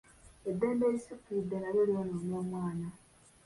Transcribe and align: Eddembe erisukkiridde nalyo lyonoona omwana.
Eddembe 0.49 0.83
erisukkiridde 0.89 1.57
nalyo 1.59 1.83
lyonoona 1.89 2.35
omwana. 2.41 2.87